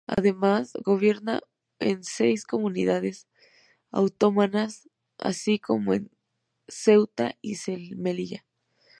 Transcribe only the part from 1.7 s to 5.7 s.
en seis comunidades autónomas, así